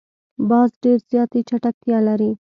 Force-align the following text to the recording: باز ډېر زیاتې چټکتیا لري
باز 0.49 0.69
ډېر 0.83 0.99
زیاتې 1.11 1.39
چټکتیا 1.49 1.97
لري 2.07 2.31